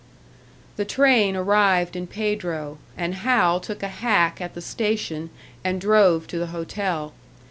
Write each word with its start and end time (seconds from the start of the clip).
The 0.77 0.83
train 0.83 1.35
arrived 1.35 1.95
in 1.95 2.07
Pedro, 2.07 2.79
and 2.97 3.13
Hal 3.13 3.59
took 3.59 3.83
a 3.83 3.87
hack 3.87 4.41
at 4.41 4.55
the 4.55 4.59
station 4.61 5.29
and 5.63 5.79
drove 5.79 6.25
to 6.29 6.39
the 6.39 6.47
hotel. 6.47 7.13